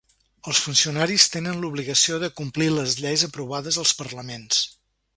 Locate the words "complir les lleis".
2.41-3.29